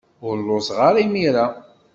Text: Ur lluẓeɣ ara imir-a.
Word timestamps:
Ur 0.27 0.35
lluẓeɣ 0.43 0.79
ara 0.87 0.99
imir-a. 1.05 1.45